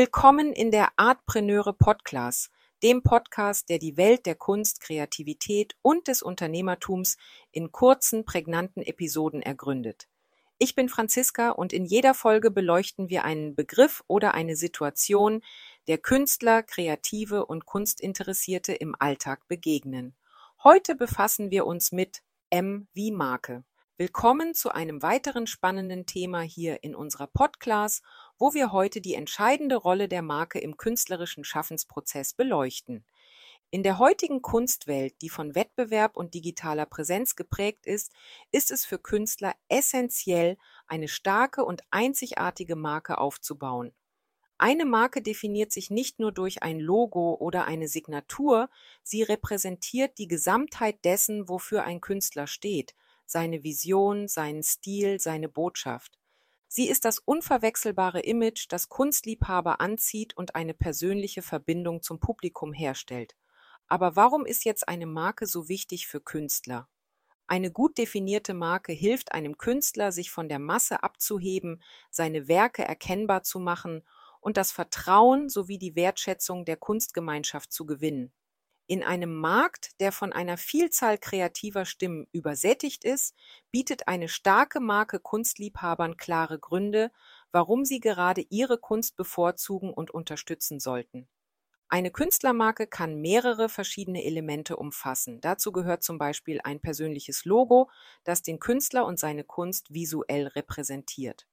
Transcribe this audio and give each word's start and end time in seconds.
Willkommen 0.00 0.52
in 0.52 0.70
der 0.70 0.90
Artpreneure 0.94 1.72
Podcast, 1.72 2.52
dem 2.84 3.02
Podcast, 3.02 3.68
der 3.68 3.80
die 3.80 3.96
Welt 3.96 4.26
der 4.26 4.36
Kunst, 4.36 4.80
Kreativität 4.80 5.74
und 5.82 6.06
des 6.06 6.22
Unternehmertums 6.22 7.16
in 7.50 7.72
kurzen, 7.72 8.24
prägnanten 8.24 8.80
Episoden 8.80 9.42
ergründet. 9.42 10.06
Ich 10.56 10.76
bin 10.76 10.88
Franziska 10.88 11.50
und 11.50 11.72
in 11.72 11.84
jeder 11.84 12.14
Folge 12.14 12.52
beleuchten 12.52 13.08
wir 13.08 13.24
einen 13.24 13.56
Begriff 13.56 14.04
oder 14.06 14.34
eine 14.34 14.54
Situation, 14.54 15.42
der 15.88 15.98
Künstler, 15.98 16.62
Kreative 16.62 17.44
und 17.44 17.66
Kunstinteressierte 17.66 18.74
im 18.74 18.94
Alltag 19.00 19.48
begegnen. 19.48 20.14
Heute 20.62 20.94
befassen 20.94 21.50
wir 21.50 21.66
uns 21.66 21.90
mit 21.90 22.22
M 22.50 22.86
wie 22.94 23.10
Marke. 23.10 23.64
Willkommen 24.00 24.54
zu 24.54 24.70
einem 24.70 25.02
weiteren 25.02 25.48
spannenden 25.48 26.06
Thema 26.06 26.40
hier 26.40 26.84
in 26.84 26.94
unserer 26.94 27.26
Podcast 27.26 28.04
wo 28.38 28.54
wir 28.54 28.70
heute 28.70 29.00
die 29.00 29.14
entscheidende 29.14 29.74
Rolle 29.74 30.08
der 30.08 30.22
Marke 30.22 30.60
im 30.60 30.76
künstlerischen 30.76 31.42
Schaffensprozess 31.42 32.32
beleuchten. 32.32 33.04
In 33.70 33.82
der 33.82 33.98
heutigen 33.98 34.40
Kunstwelt, 34.40 35.20
die 35.20 35.28
von 35.28 35.56
Wettbewerb 35.56 36.16
und 36.16 36.34
digitaler 36.34 36.86
Präsenz 36.86 37.34
geprägt 37.34 37.86
ist, 37.86 38.12
ist 38.52 38.70
es 38.70 38.84
für 38.84 39.00
Künstler 39.00 39.56
essentiell, 39.68 40.58
eine 40.86 41.08
starke 41.08 41.64
und 41.64 41.82
einzigartige 41.90 42.76
Marke 42.76 43.18
aufzubauen. 43.18 43.92
Eine 44.58 44.84
Marke 44.84 45.22
definiert 45.22 45.72
sich 45.72 45.90
nicht 45.90 46.20
nur 46.20 46.30
durch 46.30 46.62
ein 46.62 46.78
Logo 46.78 47.34
oder 47.34 47.64
eine 47.64 47.88
Signatur, 47.88 48.70
sie 49.02 49.24
repräsentiert 49.24 50.18
die 50.18 50.28
Gesamtheit 50.28 51.04
dessen, 51.04 51.48
wofür 51.48 51.82
ein 51.82 52.00
Künstler 52.00 52.46
steht, 52.46 52.94
seine 53.28 53.62
Vision, 53.62 54.26
seinen 54.26 54.62
Stil, 54.62 55.20
seine 55.20 55.48
Botschaft. 55.48 56.18
Sie 56.66 56.88
ist 56.88 57.04
das 57.04 57.18
unverwechselbare 57.18 58.20
Image, 58.20 58.66
das 58.70 58.88
Kunstliebhaber 58.88 59.80
anzieht 59.80 60.36
und 60.36 60.54
eine 60.54 60.74
persönliche 60.74 61.42
Verbindung 61.42 62.02
zum 62.02 62.20
Publikum 62.20 62.72
herstellt. 62.72 63.36
Aber 63.86 64.16
warum 64.16 64.46
ist 64.46 64.64
jetzt 64.64 64.88
eine 64.88 65.06
Marke 65.06 65.46
so 65.46 65.68
wichtig 65.68 66.06
für 66.06 66.20
Künstler? 66.20 66.88
Eine 67.46 67.70
gut 67.70 67.96
definierte 67.96 68.52
Marke 68.52 68.92
hilft 68.92 69.32
einem 69.32 69.56
Künstler, 69.56 70.12
sich 70.12 70.30
von 70.30 70.48
der 70.48 70.58
Masse 70.58 71.02
abzuheben, 71.02 71.82
seine 72.10 72.48
Werke 72.48 72.84
erkennbar 72.84 73.42
zu 73.42 73.58
machen 73.58 74.02
und 74.40 74.56
das 74.56 74.72
Vertrauen 74.72 75.48
sowie 75.48 75.78
die 75.78 75.96
Wertschätzung 75.96 76.64
der 76.64 76.76
Kunstgemeinschaft 76.76 77.72
zu 77.72 77.86
gewinnen. 77.86 78.32
In 78.90 79.02
einem 79.02 79.34
Markt, 79.36 80.00
der 80.00 80.12
von 80.12 80.32
einer 80.32 80.56
Vielzahl 80.56 81.18
kreativer 81.18 81.84
Stimmen 81.84 82.26
übersättigt 82.32 83.04
ist, 83.04 83.34
bietet 83.70 84.08
eine 84.08 84.28
starke 84.28 84.80
Marke 84.80 85.20
Kunstliebhabern 85.20 86.16
klare 86.16 86.58
Gründe, 86.58 87.12
warum 87.52 87.84
sie 87.84 88.00
gerade 88.00 88.40
ihre 88.48 88.78
Kunst 88.78 89.14
bevorzugen 89.16 89.92
und 89.92 90.10
unterstützen 90.10 90.80
sollten. 90.80 91.28
Eine 91.90 92.10
Künstlermarke 92.10 92.86
kann 92.86 93.20
mehrere 93.20 93.68
verschiedene 93.68 94.24
Elemente 94.24 94.78
umfassen. 94.78 95.42
Dazu 95.42 95.70
gehört 95.70 96.02
zum 96.02 96.16
Beispiel 96.16 96.58
ein 96.64 96.80
persönliches 96.80 97.44
Logo, 97.44 97.90
das 98.24 98.42
den 98.42 98.58
Künstler 98.58 99.04
und 99.04 99.18
seine 99.18 99.44
Kunst 99.44 99.92
visuell 99.92 100.46
repräsentiert. 100.46 101.46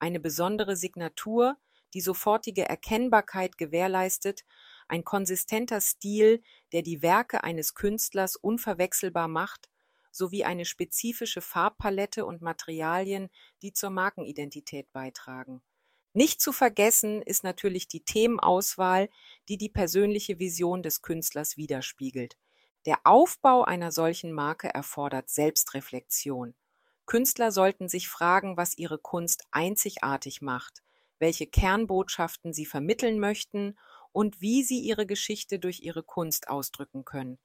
Eine 0.00 0.18
besondere 0.18 0.74
Signatur, 0.74 1.58
die 1.94 2.00
sofortige 2.00 2.68
Erkennbarkeit 2.68 3.56
gewährleistet 3.56 4.44
ein 4.92 5.04
konsistenter 5.04 5.80
Stil, 5.80 6.42
der 6.72 6.82
die 6.82 7.00
Werke 7.00 7.42
eines 7.42 7.74
Künstlers 7.74 8.36
unverwechselbar 8.36 9.26
macht, 9.26 9.70
sowie 10.10 10.44
eine 10.44 10.66
spezifische 10.66 11.40
Farbpalette 11.40 12.26
und 12.26 12.42
Materialien, 12.42 13.30
die 13.62 13.72
zur 13.72 13.88
Markenidentität 13.88 14.92
beitragen. 14.92 15.62
Nicht 16.12 16.42
zu 16.42 16.52
vergessen 16.52 17.22
ist 17.22 17.42
natürlich 17.42 17.88
die 17.88 18.04
Themenauswahl, 18.04 19.08
die 19.48 19.56
die 19.56 19.70
persönliche 19.70 20.38
Vision 20.38 20.82
des 20.82 21.00
Künstlers 21.00 21.56
widerspiegelt. 21.56 22.36
Der 22.84 22.98
Aufbau 23.04 23.64
einer 23.64 23.92
solchen 23.92 24.30
Marke 24.30 24.68
erfordert 24.74 25.30
Selbstreflexion. 25.30 26.54
Künstler 27.06 27.50
sollten 27.50 27.88
sich 27.88 28.10
fragen, 28.10 28.58
was 28.58 28.76
ihre 28.76 28.98
Kunst 28.98 29.44
einzigartig 29.52 30.42
macht, 30.42 30.82
welche 31.18 31.46
Kernbotschaften 31.46 32.52
sie 32.52 32.66
vermitteln 32.66 33.18
möchten 33.18 33.78
und 34.12 34.40
wie 34.40 34.62
sie 34.62 34.80
ihre 34.80 35.06
Geschichte 35.06 35.58
durch 35.58 35.80
ihre 35.80 36.02
Kunst 36.02 36.48
ausdrücken 36.48 37.04
können. 37.04 37.38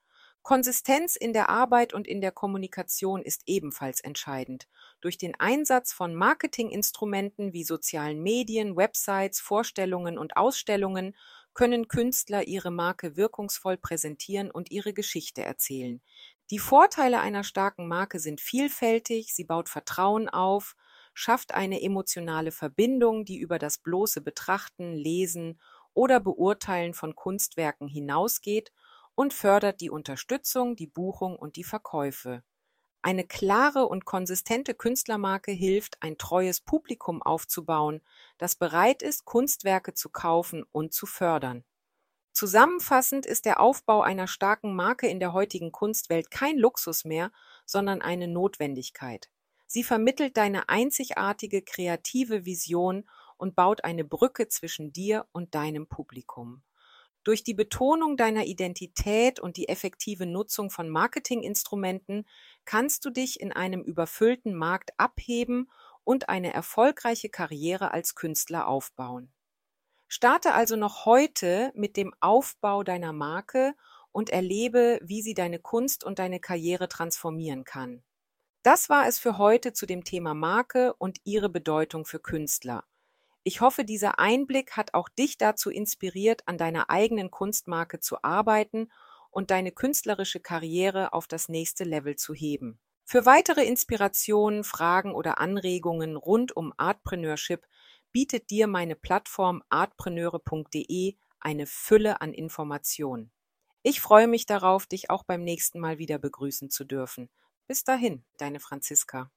Konsistenz 0.47 1.17
in 1.17 1.33
der 1.33 1.49
Arbeit 1.49 1.93
und 1.93 2.07
in 2.07 2.21
der 2.21 2.31
Kommunikation 2.31 3.21
ist 3.21 3.41
ebenfalls 3.47 3.99
entscheidend. 3.99 4.69
Durch 5.01 5.17
den 5.17 5.37
Einsatz 5.37 5.91
von 5.91 6.15
Marketinginstrumenten 6.15 7.51
wie 7.51 7.65
sozialen 7.65 8.23
Medien, 8.23 8.77
Websites, 8.77 9.41
Vorstellungen 9.41 10.17
und 10.17 10.37
Ausstellungen 10.37 11.17
können 11.53 11.89
Künstler 11.89 12.47
ihre 12.47 12.71
Marke 12.71 13.17
wirkungsvoll 13.17 13.75
präsentieren 13.75 14.49
und 14.49 14.71
ihre 14.71 14.93
Geschichte 14.93 15.41
erzählen. 15.41 16.01
Die 16.49 16.59
Vorteile 16.59 17.19
einer 17.19 17.43
starken 17.43 17.89
Marke 17.89 18.19
sind 18.19 18.39
vielfältig, 18.39 19.33
sie 19.33 19.43
baut 19.43 19.67
Vertrauen 19.67 20.29
auf, 20.29 20.77
schafft 21.13 21.53
eine 21.53 21.81
emotionale 21.81 22.51
Verbindung, 22.51 23.25
die 23.25 23.37
über 23.37 23.59
das 23.59 23.79
bloße 23.79 24.21
Betrachten, 24.21 24.93
Lesen 24.93 25.59
oder 25.97 26.19
Beurteilen 26.19 26.93
von 26.93 27.15
Kunstwerken 27.15 27.87
hinausgeht 27.87 28.71
und 29.15 29.33
fördert 29.33 29.81
die 29.81 29.89
Unterstützung, 29.89 30.75
die 30.75 30.85
Buchung 30.85 31.35
und 31.35 31.55
die 31.55 31.63
Verkäufe. 31.63 32.43
Eine 33.01 33.25
klare 33.25 33.87
und 33.87 34.05
konsistente 34.05 34.75
Künstlermarke 34.75 35.51
hilft, 35.51 35.97
ein 36.03 36.19
treues 36.19 36.61
Publikum 36.61 37.23
aufzubauen, 37.23 38.01
das 38.37 38.55
bereit 38.55 39.01
ist, 39.01 39.25
Kunstwerke 39.25 39.95
zu 39.95 40.09
kaufen 40.09 40.63
und 40.71 40.93
zu 40.93 41.07
fördern. 41.07 41.63
Zusammenfassend 42.31 43.25
ist 43.25 43.45
der 43.45 43.59
Aufbau 43.59 44.03
einer 44.03 44.27
starken 44.27 44.75
Marke 44.75 45.07
in 45.07 45.19
der 45.19 45.33
heutigen 45.33 45.71
Kunstwelt 45.71 46.29
kein 46.29 46.59
Luxus 46.59 47.05
mehr, 47.05 47.31
sondern 47.65 48.03
eine 48.03 48.27
Notwendigkeit. 48.27 49.31
Sie 49.65 49.83
vermittelt 49.83 50.37
deine 50.37 50.69
einzigartige 50.69 51.63
kreative 51.63 52.45
Vision 52.45 53.09
und 53.37 53.55
baut 53.55 53.83
eine 53.83 54.03
Brücke 54.03 54.47
zwischen 54.47 54.91
dir 54.91 55.27
und 55.31 55.55
deinem 55.55 55.87
Publikum. 55.87 56.63
Durch 57.23 57.43
die 57.43 57.53
Betonung 57.53 58.15
deiner 58.15 58.45
Identität 58.45 59.39
und 59.39 59.57
die 59.57 59.67
effektive 59.67 60.25
Nutzung 60.25 60.69
von 60.69 60.89
Marketinginstrumenten 60.89 62.25
kannst 62.63 63.03
du 63.03 63.09
dich 63.09 63.41
in 63.41 63.51
einem 63.51 63.81
überfüllten 63.81 64.55
Markt 64.55 64.91
abheben 64.97 65.69
und 66.05 66.29
eine 66.29 66.53
erfolgreiche 66.53 67.27
Karriere 67.27 67.91
als 67.91 68.15
Künstler 68.15 68.67
aufbauen. 68.67 69.33
Starte 70.07 70.53
also 70.53 70.77
noch 70.77 71.05
heute 71.05 71.73
mit 71.75 71.97
dem 71.97 72.13
Aufbau 72.21 72.83
deiner 72.83 73.11
Marke 73.11 73.73
und 74.13 74.29
erlebe, 74.29 74.99
wie 75.03 75.21
sie 75.21 75.33
deine 75.33 75.59
Kunst 75.59 76.05
und 76.05 76.19
deine 76.19 76.39
Karriere 76.39 76.87
transformieren 76.87 77.65
kann. 77.65 78.03
Das 78.63 78.89
war 78.89 79.05
es 79.05 79.19
für 79.19 79.37
heute 79.37 79.73
zu 79.73 79.85
dem 79.85 80.05
Thema 80.05 80.33
Marke 80.33 80.93
und 80.93 81.19
ihre 81.25 81.49
Bedeutung 81.49 82.05
für 82.05 82.19
Künstler. 82.19 82.85
Ich 83.47 83.61
hoffe, 83.61 83.85
dieser 83.85 84.19
Einblick 84.19 84.75
hat 84.75 84.93
auch 84.93 85.07
dich 85.07 85.37
dazu 85.37 85.69
inspiriert, 85.69 86.41
an 86.47 86.57
deiner 86.57 86.89
eigenen 86.89 87.31
Kunstmarke 87.31 88.01
zu 88.01 88.21
arbeiten 88.21 88.91
und 89.31 89.51
deine 89.51 89.71
künstlerische 89.71 90.41
Karriere 90.41 91.13
auf 91.13 91.29
das 91.29 91.47
nächste 91.47 91.85
Level 91.85 92.17
zu 92.17 92.33
heben. 92.33 92.77
Für 93.05 93.25
weitere 93.25 93.63
Inspirationen, 93.63 94.65
Fragen 94.65 95.13
oder 95.13 95.39
Anregungen 95.39 96.17
rund 96.17 96.57
um 96.57 96.73
Artpreneurship 96.75 97.65
bietet 98.11 98.49
dir 98.49 98.67
meine 98.67 98.97
Plattform 98.97 99.63
artpreneure.de 99.69 101.15
eine 101.39 101.67
Fülle 101.67 102.19
an 102.19 102.33
Informationen. 102.33 103.31
Ich 103.81 104.01
freue 104.01 104.27
mich 104.27 104.45
darauf, 104.45 104.87
dich 104.87 105.09
auch 105.09 105.23
beim 105.23 105.45
nächsten 105.45 105.79
Mal 105.79 105.99
wieder 105.99 106.19
begrüßen 106.19 106.69
zu 106.69 106.83
dürfen. 106.83 107.29
Bis 107.65 107.85
dahin, 107.85 108.25
deine 108.39 108.59
Franziska. 108.59 109.31